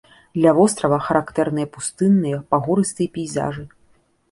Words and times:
Для 0.37 0.53
вострава 0.59 0.97
характэрныя 1.07 1.67
пустынныя 1.77 2.41
пагорыстыя 2.55 3.13
пейзажы. 3.21 3.71